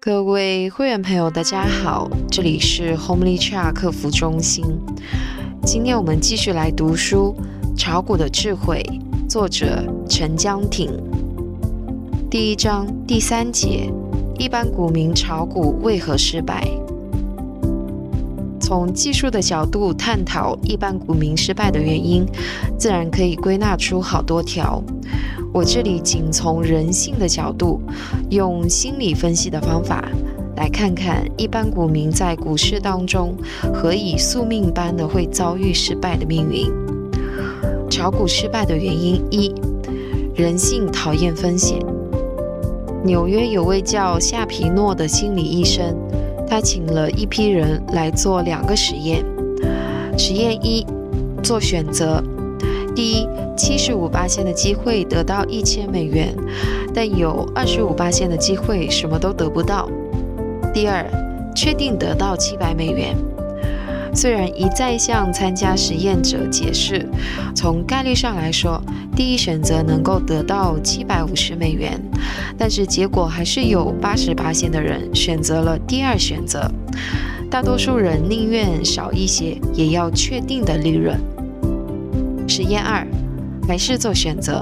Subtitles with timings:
[0.00, 4.64] 各位会员朋友，大家好，这里是 Homely Chat 客服中心。
[5.64, 7.34] 今天我们继续来读书
[7.76, 8.80] 《炒股的智慧》，
[9.28, 10.88] 作者陈江挺。
[12.30, 13.92] 第一章第三节：
[14.38, 16.64] 一般股民炒股为何失败？
[18.68, 22.26] 从技术的角度探讨一般股民失败的原因，
[22.76, 24.84] 自然可以归纳出好多条。
[25.54, 27.80] 我这里仅从人性的角度，
[28.28, 30.06] 用心理分析的方法，
[30.56, 33.34] 来看看一般股民在股市当中
[33.72, 36.70] 何以宿命般的会遭遇失败的命运。
[37.88, 39.54] 炒股失败的原因一：
[40.34, 41.78] 人性讨厌风险。
[43.02, 45.96] 纽约有位叫夏皮诺的心理医生。
[46.48, 49.24] 他请了一批人来做两个实验。
[50.16, 50.86] 实验一，
[51.42, 52.22] 做选择：
[52.94, 56.34] 第一，七十五八线的机会得到一千美元，
[56.94, 59.88] 但有二十五八线的机会什么都得不到；
[60.72, 61.04] 第二，
[61.54, 63.14] 确定得到七百美元。
[64.20, 67.08] 虽然一再向参加实验者解释，
[67.54, 68.82] 从概率上来说，
[69.14, 71.96] 第一选择能够得到七百五十美元，
[72.58, 76.68] 但是结果还是有八十八线的人选择了第二选择。
[77.48, 81.16] 大多数人宁愿少一些，也要确定的利润。
[82.48, 83.06] 实验二，
[83.68, 84.60] 还是做选择。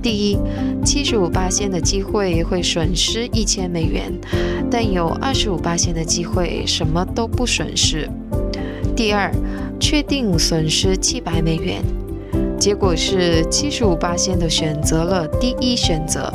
[0.00, 0.38] 第一，
[0.82, 4.10] 七十五八线的机会会损失一千美元，
[4.70, 8.08] 但有二十五八线的机会什么都不损失。
[8.98, 9.30] 第二，
[9.78, 11.80] 确定损失七百美元，
[12.58, 16.28] 结果是七十五八仙的选择了第一选择。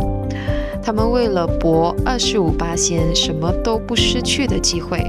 [0.81, 5.03] 他们为了博二十五八仙什么都不失去的机会，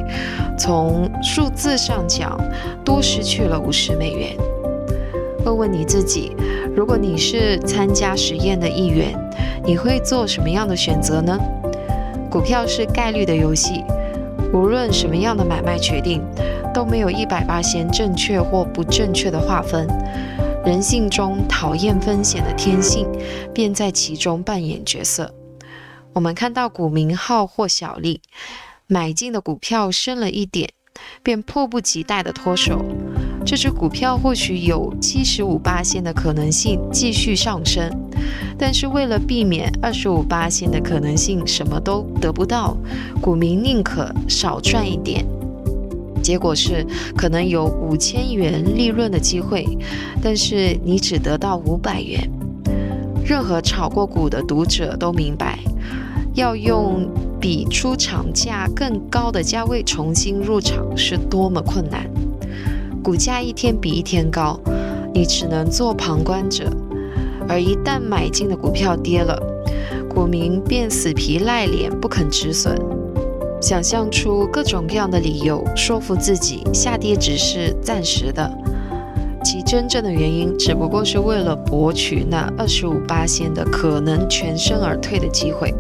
[0.59, 2.37] 从数字上讲，
[2.85, 4.37] 多失去了五十美元。
[5.45, 6.35] 问问你自己，
[6.75, 9.17] 如果你是参加实验的一员，
[9.65, 11.39] 你会做什么样的选择呢？
[12.29, 13.85] 股票是概率的游戏，
[14.55, 16.23] 无论什么样的买卖决定。
[16.75, 19.87] 都没有一百八先正确或不正确的划分，
[20.67, 23.07] 人性中讨厌风险的天性
[23.55, 25.33] 便在其中扮演角色。
[26.13, 28.21] 我们看到股民好或小利，
[28.89, 30.69] 买进的股票升了一点，
[31.23, 32.85] 便迫不及待地脱手。
[33.45, 37.91] 这只股票或许有七十五八仙的可能性继续上升，
[38.57, 42.75] 但是为了避免二十五八仙的可能性什么都得不到，
[43.21, 45.25] 股民宁可少赚一点。
[46.23, 49.67] 结果是可能有五千元利润的机会，
[50.23, 52.19] 但是你只得到五百元。
[53.23, 55.59] 任何炒过股的读者都明白，
[56.33, 57.07] 要用
[57.39, 62.09] 比出厂价更高的价位重新入场是多么困难。
[63.05, 64.59] 股价一天比一天高，
[65.13, 66.73] 你只能做旁观者。
[67.47, 69.39] 而一旦买进的股票跌了，
[70.09, 72.75] 股民便死皮赖脸不肯止损。
[73.61, 78.51] 想象出各种各样的理由，说服自己下跌只是暂时的，
[79.45, 85.75] 其真正的原因只不过是为了博取那二十五八仙的可能全身而退的机会。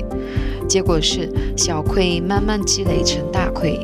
[0.68, 3.82] 结果是小亏慢慢积累成大亏。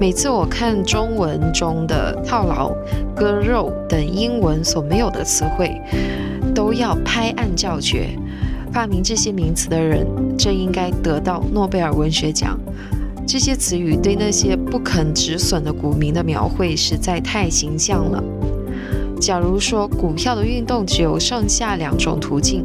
[0.00, 2.72] 每次我看中文中的套牢、
[3.14, 5.78] 割肉等英文所没有的词汇，
[6.54, 8.08] 都要拍案叫绝。
[8.72, 10.06] 发明这些名词的人
[10.38, 12.58] 真应该得到诺贝尔文学奖。
[13.26, 18.24] 这些词语对那些不肯止损的股民的描绘实在太形象了。
[19.20, 22.64] 假如说股票的运动只有上下两种途径，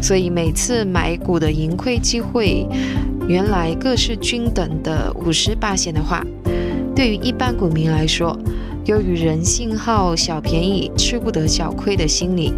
[0.00, 2.64] 所以每次买股的盈亏机会
[3.26, 6.22] 原来各是均等的五十八线的话，
[6.94, 8.38] 对于一般股民来说，
[8.84, 12.52] 由于人性好小便宜、吃不得小亏的心理，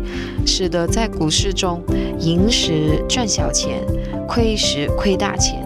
[0.44, 1.80] 使得在股市中
[2.18, 3.80] 赢时赚小钱，
[4.28, 5.64] 亏时亏大钱，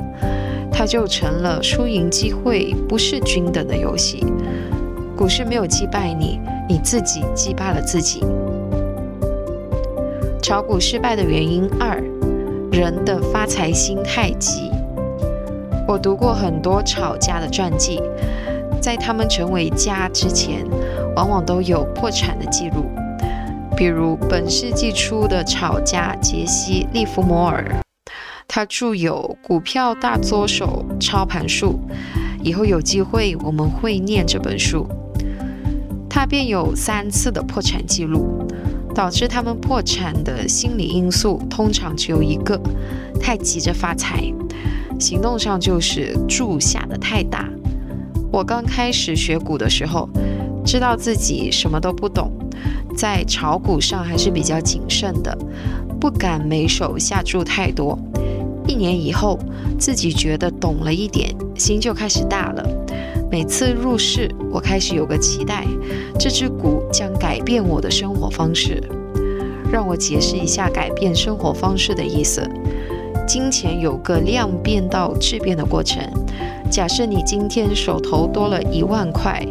[0.71, 4.23] 它就成了输赢机会不是均等的游戏。
[5.17, 8.23] 股市没有击败你，你自己击败了自己。
[10.43, 12.03] 炒股失败的原因二：
[12.71, 14.70] 人的发财心太急。
[15.91, 18.01] 我读过很多炒家的传记。
[18.81, 20.65] 在他们成为家之前，
[21.17, 22.85] 往往都有破产的记录。
[23.77, 27.65] 比如本世纪初的炒家杰西·利弗摩尔，
[28.47, 31.81] 他著有《股票大作手操盘术》，
[32.41, 34.87] 以后有机会我们会念这本书。
[36.09, 38.47] 他便有三次的破产记录，
[39.01, 42.61] 导致他们破产的心理因素通常只有一个：
[43.19, 44.31] 太急着发财，
[44.99, 47.49] 行动上就是注下的太大。
[48.31, 50.07] 我刚开始学股的时候，
[50.67, 52.31] 知道自己什么都不懂，
[52.95, 55.35] 在炒股上还是比较谨慎的，
[55.99, 57.99] 不敢每手下注太多。
[58.69, 59.39] 一年以后，
[59.79, 62.80] 自己觉得懂了一点，心就开始大了。
[63.31, 65.65] 每次入市，我开始有个期待，
[66.19, 68.83] 这只股将改变我的生活方式。
[69.71, 72.43] 让我解释一下改变生活方式的意思。
[73.29, 76.03] 金钱有个量变到质变的过程。
[76.69, 79.47] 假设你今天手头多了一万块，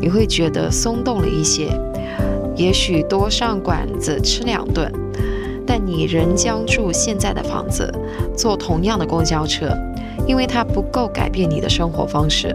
[0.00, 1.68] 你会觉得松动了一些，
[2.54, 4.88] 也许多上馆子吃两顿。
[5.66, 7.92] 但你仍将住现在的房子，
[8.36, 9.76] 坐同样的公交车，
[10.24, 12.54] 因为它不够改变你的生活方式。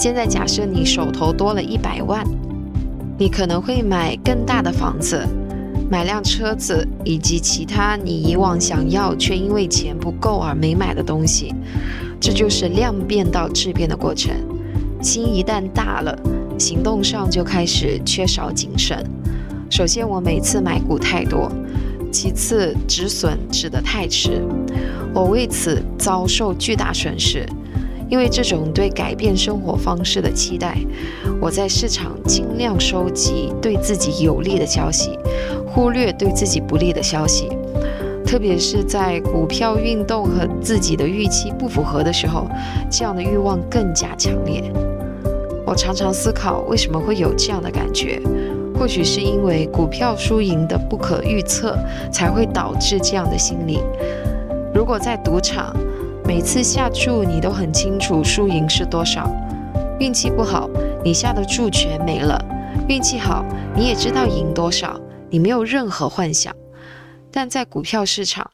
[0.00, 2.26] 现在假设你手头多了一百万，
[3.18, 5.28] 你可能会买更大的房子，
[5.90, 11.54] 买辆车子，以及其他你以往想要却因为钱不够而没买的东西。
[12.18, 14.32] 这就是量变到质变的过程。
[15.02, 16.18] 心一旦大了，
[16.58, 19.04] 行动上就开始缺少谨慎。
[19.68, 21.50] 首先，我每次买股太多；
[22.10, 24.42] 其次，止损止得太迟，
[25.12, 27.46] 我为此遭受巨大损失。
[28.10, 30.76] 因为这种对改变生活方式的期待，
[31.40, 35.16] 我在市场尽量收集对自己有利的消息，
[35.64, 37.48] 忽略对自己不利的消息。
[38.26, 42.46] 特别是在股票运动和自己的预期不符合的时候，
[42.90, 44.62] 这样的欲望更加强烈。
[45.64, 48.20] 我常常思考，为什么会有这样的感觉？
[48.76, 51.76] 或许是因为股票输赢的不可预测，
[52.10, 53.80] 才会导致这样的心理。
[54.74, 55.76] 如果在赌场，
[56.30, 59.28] 每次下注你都很清楚输赢是多少，
[59.98, 60.70] 运气不好，
[61.04, 62.38] 你下的注全没了；
[62.88, 63.44] 运气好，
[63.74, 64.96] 你也知道赢多少，
[65.28, 66.54] 你没有任何幻想。
[67.32, 68.48] 但在股票市场，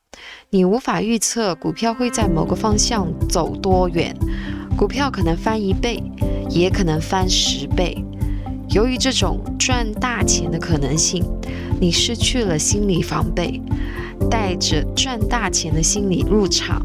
[0.49, 4.17] 你无法预测股票会在某个方向走多远，
[4.75, 6.03] 股票可能翻一倍，
[6.49, 8.03] 也可能翻十倍。
[8.71, 11.25] 由于这种赚大钱的可能性，
[11.81, 13.61] 你失去了心理防备，
[14.29, 16.85] 带着赚大钱的心理入场，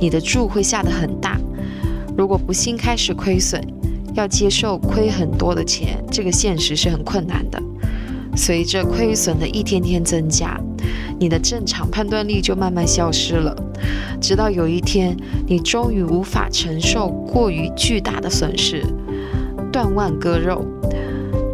[0.00, 1.38] 你的注会下得很大。
[2.16, 3.62] 如果不幸开始亏损，
[4.14, 7.62] 要接受亏很多的钱，这个现实是很困难的。
[8.34, 10.58] 随着亏损的一天天增加，
[11.20, 13.54] 你的正常判断力就慢慢消失了，
[14.20, 15.16] 直到有一天，
[15.46, 18.82] 你终于无法承受过于巨大的损失，
[19.70, 20.64] 断腕割肉。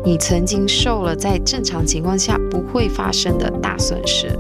[0.05, 4.39] 你曾经受了在正常情况下不会发生的大损失，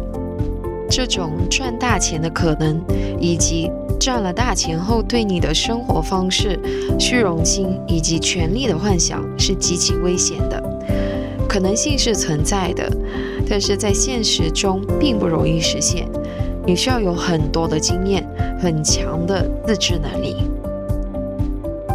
[0.91, 2.79] 这种赚大钱的可能，
[3.19, 6.61] 以及赚了大钱后对你的生活方式、
[6.99, 10.63] 虚荣心以及权力的幻想是极其危险的。
[11.49, 12.91] 可能性是存在的，
[13.49, 16.07] 但是在现实中并不容易实现。
[16.67, 18.23] 你需要有很多的经验，
[18.61, 20.37] 很强的自制能力。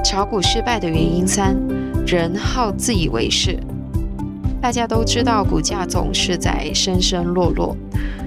[0.04, 1.56] 炒股失败的原因三。
[2.12, 3.56] 人好自以为是，
[4.60, 7.78] 大家都知道股价总是在升升落落。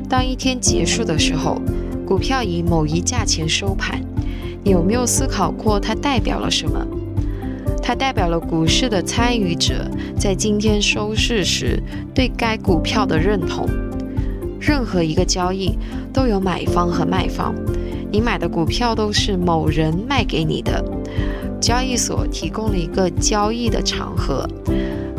[0.09, 1.61] 当一天结束的时候，
[2.07, 4.01] 股票以某一价钱收盘，
[4.63, 6.87] 你有没有思考过它代表了什么？
[7.83, 11.83] 它代表了股市的参与者在今天收市时
[12.15, 13.69] 对该股票的认同。
[14.61, 15.77] 任何一个交易
[16.13, 17.53] 都有买方和卖方，
[18.13, 20.85] 你买的股票都是某人卖给你的。
[21.63, 24.45] 交易所提供了一个交易的场合，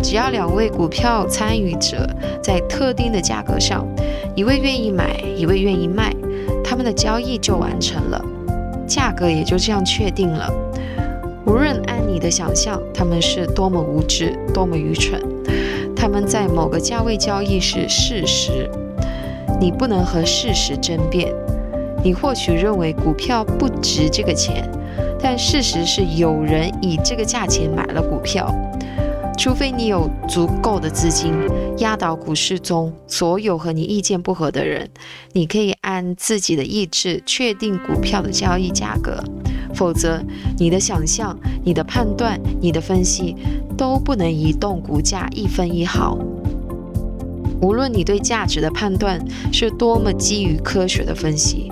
[0.04, 2.06] 只要两位股票参与者
[2.42, 3.88] 在特定的价格上，
[4.36, 6.14] 一位愿意买，一位愿意卖，
[6.62, 8.22] 他们的交易就完成了，
[8.86, 10.52] 价格也就这样确定了。
[11.46, 15.22] 无论按你的想象，他们是多么无知，多么愚蠢，
[15.96, 18.70] 他们在某个价位交易是事实，
[19.62, 21.34] 你不能和事实争辩。
[22.04, 24.70] 你或许认为股票不值这个钱。
[25.24, 28.54] 但事实是，有人以这个价钱买了股票。
[29.36, 31.34] 除非你有足够的资金
[31.80, 34.88] 压倒股市中所有和你意见不合的人，
[35.32, 39.24] 你可以按自己的意志确定股票的交易价格。
[39.74, 40.22] 否则，
[40.60, 43.36] 你的想象、你的判断、你的分析
[43.76, 46.16] 都不能移动股价一分一毫。
[47.60, 49.20] 无论你对价值的判断
[49.52, 51.72] 是多么基于科学的分析，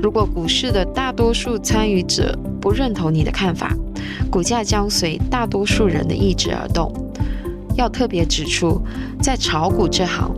[0.00, 3.76] 如果股市的大多数参与者，不认同你的看法，
[4.30, 6.92] 股价将随大多数人的意志而动。
[7.76, 8.80] 要特别指出，
[9.20, 10.32] 在炒股这行，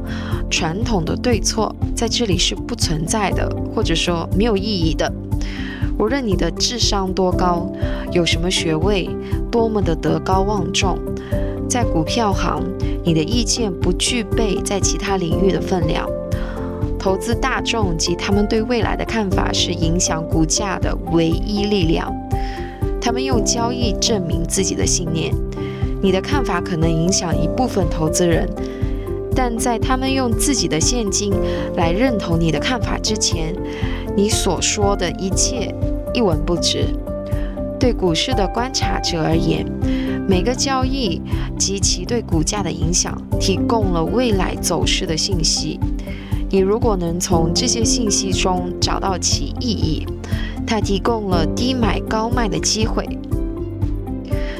[0.50, 5.12] 传统的对错在这里是不存在的，或者说没有意义的。
[5.98, 7.70] 无论你的智商多高，
[8.12, 9.08] 有什么学位，
[9.50, 10.98] 多么的德高望重，
[11.68, 12.62] 在股票行，
[13.04, 16.08] 你的意见不具备在其他领域的分量。
[17.00, 22.14] 投资大众及他们对未来的看法是影响股价的唯一力量。
[23.00, 25.34] 他们用交易证明自己的信念。
[26.02, 28.46] 你的看法可能影响一部分投资人，
[29.34, 31.32] 但在他们用自己的现金
[31.74, 33.54] 来认同你的看法之前，
[34.14, 35.74] 你所说的一切
[36.12, 36.84] 一文不值。
[37.78, 39.64] 对股市的观察者而言，
[40.28, 41.20] 每个交易
[41.58, 45.80] 及其对股价的影响，提供了未来走势的信息。
[46.52, 50.04] 你如果能从这些信息中找到其意义，
[50.66, 53.08] 它提供了低买高卖的机会。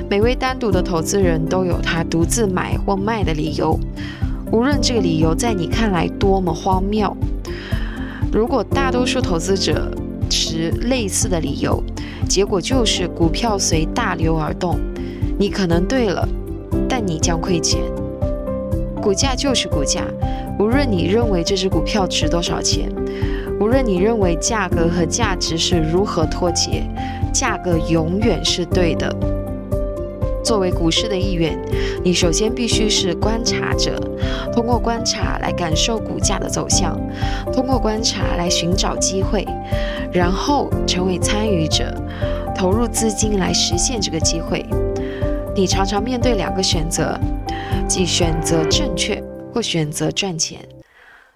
[0.09, 3.79] 每位单独的投资人都有他独自买或卖的理由，
[4.53, 7.17] 无论这个理由在你看来多么荒谬。
[8.33, 9.91] 如果大多数投资者
[10.29, 11.83] 持类似的理由，
[12.29, 14.79] 结果就是股票随大流而动，
[15.37, 16.29] 你可能对了，
[16.89, 17.81] 但你将亏钱。
[19.01, 20.05] 股价就是股价，
[20.59, 22.93] 无论你认为这只股票值多少钱，
[23.59, 26.85] 无论你认为价格和价值是如何脱节，
[27.33, 29.15] 价格永远是对的。
[30.43, 31.59] 作为股市的一员，
[32.03, 34.01] 你首先必须是观察者，
[34.53, 36.99] 通过观察来感受股价的走向，
[37.53, 39.47] 通过观察来寻找机会，
[40.13, 41.95] 然后成为参与者。
[42.57, 44.67] 投入资金来实现这个机会，
[45.55, 47.19] 你常常面对两个选择，
[47.89, 50.61] 即选择正确或选择赚钱。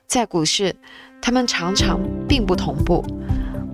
[0.07, 0.75] 在股市，
[1.21, 3.05] 他们常常并不同步。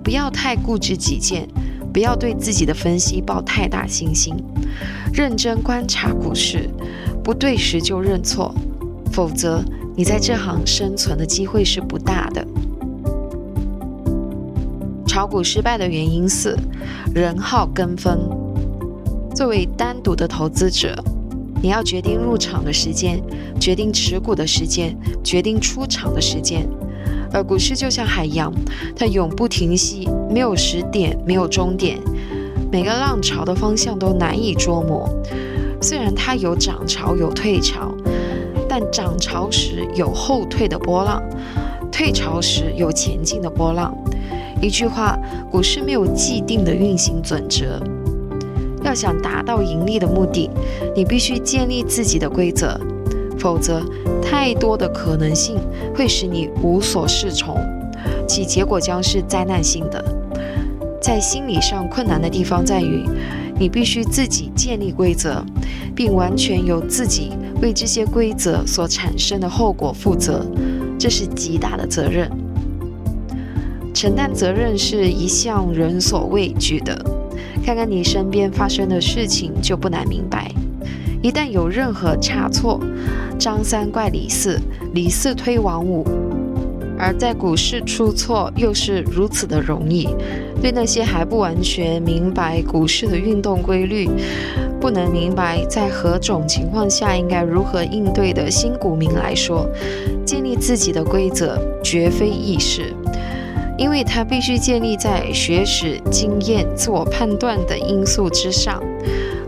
[0.03, 1.47] 不要太固执己见，
[1.93, 4.35] 不要对自己的分析抱太大信心。
[5.13, 6.67] 认真观察股市，
[7.23, 8.53] 不对时就认错，
[9.11, 9.63] 否则
[9.95, 12.45] 你在这行生存的机会是不大的。
[15.07, 16.57] 炒股失败的原因四：
[17.13, 18.50] 人号跟风。
[19.33, 20.93] 作为单独的投资者，
[21.61, 23.21] 你要决定入场的时间，
[23.59, 26.67] 决定持股的时间，决定出场的时间。
[27.33, 28.53] 而股市就像海洋，
[28.93, 31.97] 它永不停息，没有始点，没有终点。
[32.69, 35.09] 每个浪潮的方向都难以捉摸。
[35.81, 37.93] 虽然它有涨潮，有退潮，
[38.67, 41.23] 但涨潮时有后退的波浪，
[41.89, 43.95] 退潮时有前进的波浪。
[44.61, 45.17] 一句话，
[45.49, 47.81] 股市没有既定的运行准则。
[48.83, 50.49] 要想达到盈利的目的，
[50.95, 52.79] 你必须建立自己的规则，
[53.37, 53.81] 否则
[54.21, 55.57] 太多的可能性
[55.95, 57.57] 会使你无所适从，
[58.27, 60.03] 其结果将是灾难性的。
[61.01, 63.03] 在心理上困难的地方在于，
[63.59, 65.43] 你必须自己建立规则，
[65.95, 70.45] 并完全由自己为这些规则所产生的后果负责，
[70.99, 72.29] 这是极大的责任。
[73.93, 77.20] 承担责任是一向人所畏惧的。
[77.63, 80.51] 看看你身边发生的事情，就不难明白。
[81.21, 82.79] 一旦有任何差错，
[83.37, 84.59] 张三怪李四，
[84.93, 86.05] 李四推王五。
[86.97, 90.07] 而在股市出错又是如此的容易。
[90.61, 94.07] 对那些还不完全明白股市的运动规律，
[94.79, 99.67] 不能明白在何种情况下应该如何应对的新股民来说，
[100.23, 102.93] 建立自己的规则绝非易事。
[103.81, 108.79] 因为它必须建立在学识、经验、自我判断等因素之上。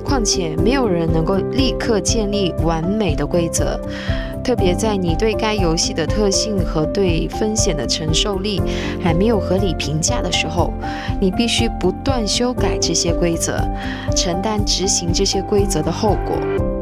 [0.03, 3.79] 况且，没有人能够立刻建立完美的规则，
[4.43, 8.59] 特别在你对该游戏的特性和对风险的承受力
[8.99, 10.73] 还没有合理评价的时候，
[11.21, 13.61] 你必须不断修改这些规则，
[14.15, 16.72] 承担执行这些规则的后果。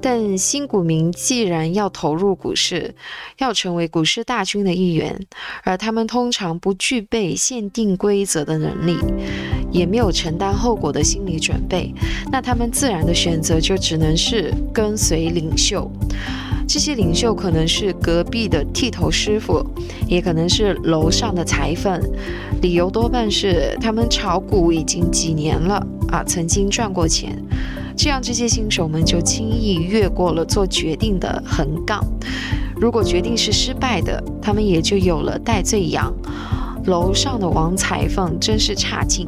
[0.00, 2.94] 但新股民既然要投入股市，
[3.38, 5.26] 要成为股市大军的一员，
[5.64, 8.96] 而他们通常不具备限定规则的能力，
[9.70, 11.92] 也没有承担后果的心理准备，
[12.30, 15.90] 那他们自然的选择就只能是跟随领袖。
[16.68, 19.64] 这些领袖可能是隔壁的剃头师傅，
[20.06, 22.00] 也可能是楼上的裁缝，
[22.60, 27.40] 理由多半是他们炒股已经几年了啊，曾经赚过钱。
[27.96, 32.04] 这样，这些新手们就轻易越过了做决定的横杠。
[32.78, 36.12] 如果决定是失败的，他们也就有了戴罪羊。
[36.84, 39.26] 楼上的王裁缝真是差劲。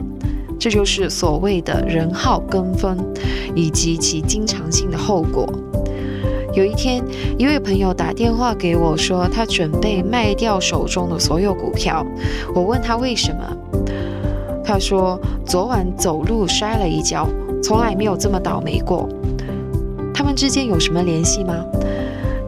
[0.61, 2.99] 这就是所谓的人号跟风，
[3.55, 5.49] 以及其经常性的后果。
[6.59, 7.01] 有一天，
[7.39, 12.05] 一位朋友打电话给我说，他准备卖掉手中的所有股票。
[12.53, 13.57] 我问他为什么，
[14.65, 17.29] 他说昨晚走路摔了一跤。
[17.63, 19.09] 从来没有这么倒霉过。
[20.13, 21.65] 他们之间有什么联系吗？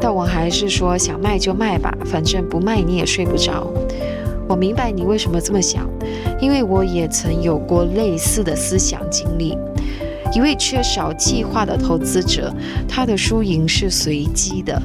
[0.01, 3.65] 但我还是说，想卖就卖吧，反正不卖你也睡不着。
[4.49, 5.89] 我明白你为什么这么想，
[6.41, 9.57] 因为我也曾有过类似的思想经历。
[10.33, 12.53] 一位缺少计划的投资者，
[12.89, 14.81] 他的输赢是随机的，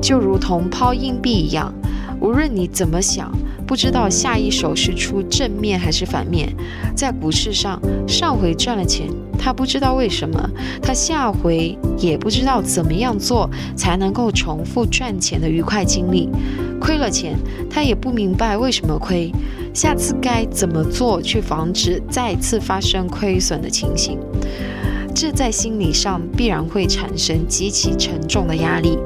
[0.00, 1.72] 就如同抛硬币一样，
[2.20, 3.30] 无论你怎么想。
[3.66, 6.50] 不知道下一手是出正面还是反面，
[6.96, 9.06] 在股市上，上回赚了钱，
[9.38, 16.30] 他不知道为什么，他下回也不知道怎么样做才能够重复赚钱的愉快经历。
[16.80, 17.36] 亏了钱，
[17.68, 19.30] 他也不明白为什么亏，
[19.74, 24.18] 下次该怎么做去防止再次发生亏损的情形。
[25.20, 28.96] 这在心理上必然会产生极其沉重的压力，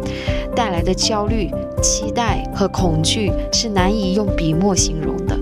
[0.55, 1.51] 带来的焦虑、
[1.83, 5.35] 期待和恐惧是难以用笔墨形容的。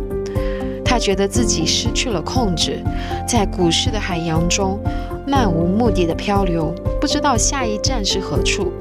[0.84, 2.84] 他觉得自己失去了控制，
[3.26, 4.78] 在股市的海洋中
[5.26, 8.72] 漫无目的的漂流，不知道下一站是何处。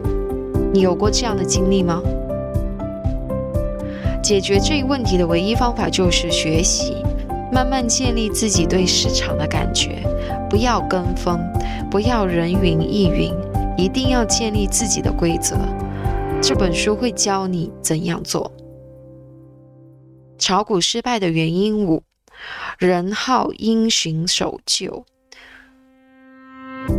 [0.72, 2.04] 你有过这样的经历吗？
[4.22, 6.98] 解决这一问题的唯一方法就是学习，
[7.52, 10.04] 慢慢建立自己对市场的感觉，
[10.50, 11.40] 不要跟风，
[11.92, 13.32] 不要人云亦云，
[13.78, 15.56] 一定要建立自己的规则。
[16.42, 18.52] 这本书会教你怎样做。
[20.38, 22.02] 炒股失败的原因五：
[22.78, 25.06] 人好因循守旧。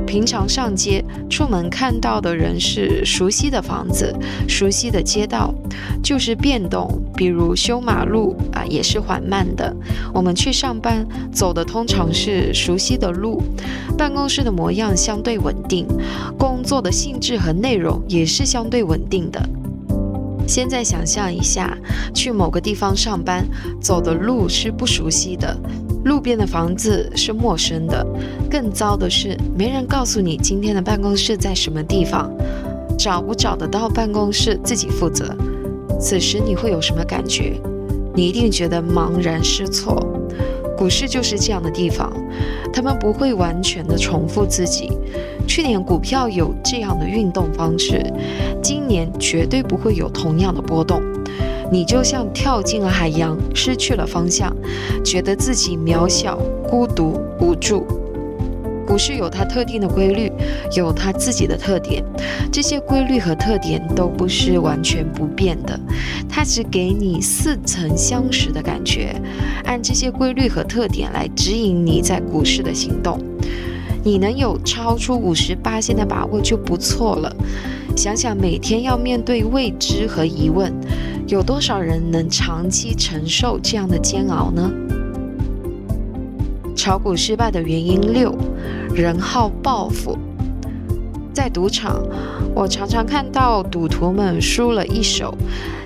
[0.06, 4.12] 平常上街出门看到的人是熟悉的房子、
[4.49, 5.54] 熟悉的街道，
[6.02, 9.75] 就是变动，比如修马路啊，也是缓慢的。
[10.12, 13.40] 我们去上班走的通常是熟悉的路，
[13.97, 15.87] 办公室的模样相对稳定，
[16.37, 19.40] 工作的性质和内容也是相对稳定的。
[20.49, 21.78] 现在想象一下，
[22.12, 23.47] 去某个地方上班，
[23.80, 25.56] 走的路是不熟悉的。
[26.04, 28.07] 路边的房子是陌生的，
[28.50, 32.30] 更糟的是没人告诉你今天的办公室在什么地方，
[32.99, 35.37] 找不找得到办公室自己负责。
[36.00, 37.61] 此时你会有什么感觉？
[38.14, 40.04] 你一定觉得茫然失措。
[40.76, 42.11] 股市就是这样的地方，
[42.73, 44.90] 他们不会完全的重复自己。
[45.47, 48.02] 去年股票有这样的运动方式，
[48.62, 51.02] 今年绝对不会有同样的波动。
[51.71, 54.55] 你就像跳进了海洋，失去了方向，
[55.05, 56.37] 觉得自己渺小、
[56.69, 57.87] 孤独、无助。
[58.87, 60.33] 股市有它特定的规律，
[60.77, 62.05] 有它自己的特点，
[62.50, 65.79] 这些规律和特点都不是完全不变的，
[66.29, 69.15] 它只给你似曾相识的感觉。
[69.65, 73.21] 按这些规律和特点来指引你在股市的行动，
[74.03, 77.33] 你能有超出五十八线的把握就不错了。
[77.97, 80.75] 想想每天要面对未知和疑问。
[81.26, 84.71] 有多少人能长期承受这样的煎熬呢？
[86.75, 88.35] 炒股失败的原因六：
[88.95, 90.17] 人好报复。
[91.33, 92.02] 在赌场，
[92.54, 95.33] 我常常看到赌徒们输了一手，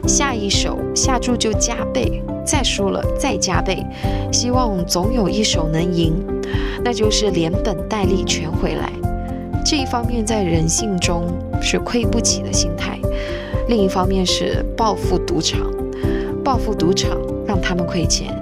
[0.07, 3.85] 下一手下注就加倍，再输了再加倍，
[4.33, 6.15] 希望总有一手能赢，
[6.83, 8.91] 那就是连本带利全回来。
[9.65, 11.27] 这一方面在人性中
[11.61, 12.99] 是亏不起的心态。
[13.69, 15.61] 另一方面是报复赌场，
[16.45, 18.35] 报复赌场让他们亏钱。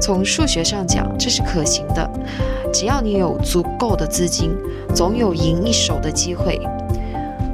[0.00, 2.10] 从数学上讲，这是可行的。
[2.72, 4.50] 只要你有足够的资金，
[4.94, 6.60] 总有赢一手的机会。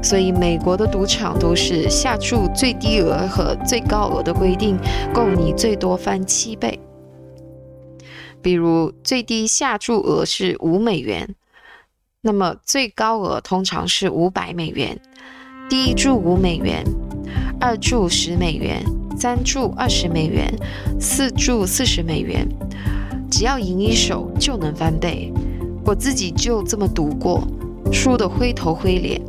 [0.03, 4.79] 所以，美国的赌场都是下注最低额和最高额的规定，
[5.13, 6.79] 够你最多翻七倍。
[8.41, 11.35] 比如，最低下注额是五美元，
[12.21, 15.01] 那么最高额通常是五百美元。
[15.69, 16.85] 第一注五美元，
[17.61, 18.85] 二注十美元，
[19.19, 20.55] 三注二十美元，
[21.01, 22.47] 四注四十美元，
[23.29, 25.33] 只要赢一手就能翻倍。
[25.85, 27.43] 我自己就这么赌过，
[27.93, 29.21] 输得灰头灰脸。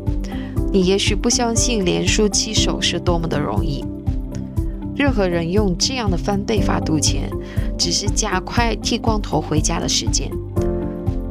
[0.71, 3.83] 你也许不相信连输七手是多么的容易。
[4.95, 7.31] 任何人用这样的翻倍法赌钱，
[7.79, 10.29] 只是加快剃光头回家的时间。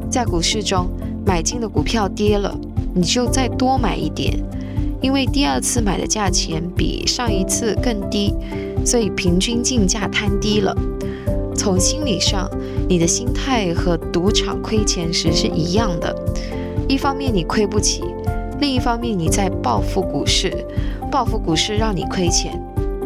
[0.09, 0.89] 在股市中，
[1.25, 2.53] 买进的股票跌了，
[2.93, 4.37] 你就再多买一点。
[5.01, 8.33] 因为第二次买的价钱比上一次更低，
[8.85, 10.75] 所以平均竞价摊低了。
[11.55, 12.49] 从心理上，
[12.87, 16.15] 你的心态和赌场亏钱时是一样的。
[16.87, 18.03] 一方面你亏不起，
[18.59, 20.51] 另一方面你在报复股市，
[21.11, 22.59] 报复股市让你亏钱，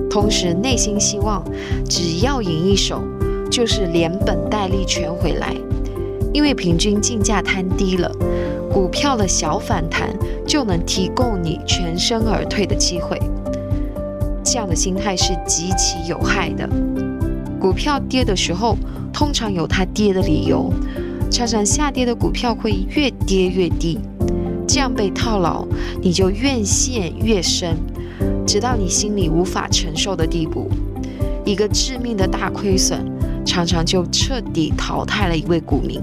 [0.10, 1.44] 同时内心希望
[1.90, 3.02] 只要赢一手，
[3.50, 5.56] 就是连本带利全回来。
[6.34, 8.10] 因为平均竞价摊低了。
[8.72, 10.16] 股票的小反弹
[10.52, 13.18] 就能提供你全身而退的机会，
[14.44, 16.68] 这样的心态是极其有害的。
[17.58, 18.76] 股票跌的时候，
[19.14, 20.70] 通常有它跌的理由，
[21.32, 23.98] 常常下跌的股票会越跌越低，
[24.68, 25.66] 这样被套牢，
[26.02, 27.78] 你就越陷越深，
[28.46, 30.70] 直到你心里无法承受的地步。
[31.46, 33.00] 一个致命的大亏损，
[33.46, 36.02] 常常就彻底淘汰了一位股民。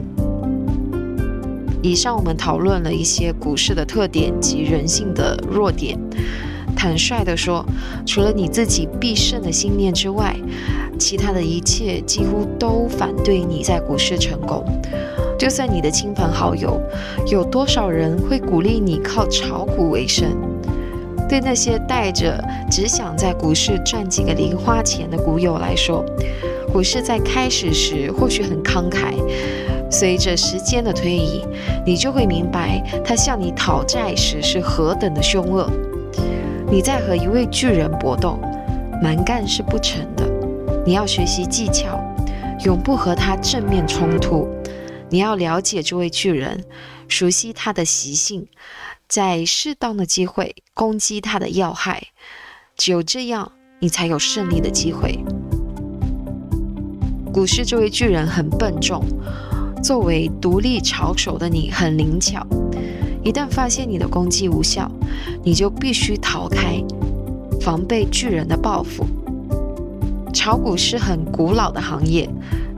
[1.83, 5.99] 以上我们讨论了一些股市的特点及人性的弱点。
[6.77, 7.65] 坦率地说，
[8.07, 10.37] 除了你自己必胜的信念之外，
[10.99, 14.65] 其他的一切几乎都反对你在股市成功。
[15.39, 16.81] 就算你的亲朋好友，
[17.27, 20.29] 有多少人会鼓励你靠炒股为生？
[21.29, 26.05] 对那些带着只想在股市赚几个零花钱的股友来说，
[26.73, 29.15] 股市在开始时或许很慷慨，
[29.91, 31.45] 随着时间的推移，
[31.85, 35.71] 你就会明白他向你讨债时是何等的凶恶。
[36.71, 38.39] 你在和一位巨人搏斗，
[39.03, 40.29] 蛮干是不成的。
[40.85, 41.99] 你要学习技巧，
[42.65, 44.47] 永不和他正面冲突。
[45.09, 46.65] 你要了解这位巨人，
[47.09, 48.47] 熟悉他的习性，
[49.09, 52.09] 在适当的机会攻击他的要害。
[52.77, 55.19] 只有这样，你才有胜利的机会。
[57.33, 59.03] 股市这位巨人很笨重，
[59.83, 62.47] 作为独立炒手的你很灵巧。
[63.25, 64.91] 一旦发现你的攻击无效，
[65.43, 66.83] 你就必须逃开，
[67.61, 69.05] 防备巨人的报复。
[70.33, 72.29] 炒股是很古老的行业，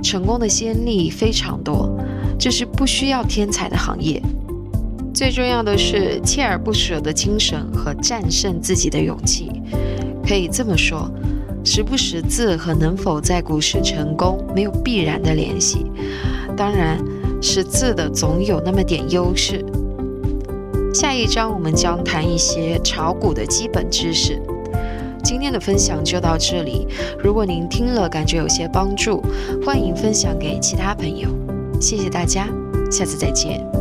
[0.02, 1.90] 成功的先例非常多，
[2.38, 4.20] 这是不需要天才的行业。
[5.12, 9.50] 最重要的是锲而不舍的精神和战胜自己的勇气。
[10.26, 11.10] 可以这么说，
[11.64, 15.84] 识不识字和能否在股市成功没有必然的联系。
[16.60, 17.02] 当然，
[17.40, 19.64] 识字的总有那么点优势。
[20.92, 24.38] 下一章我们将谈一些炒股的基本知识。
[25.24, 26.86] 今天的分享就到这里。
[27.18, 29.24] 如果您听了感觉有些帮助，
[29.64, 31.30] 欢迎分享给其他朋友。
[31.80, 32.46] 谢谢大家，
[32.90, 33.79] 下次再见。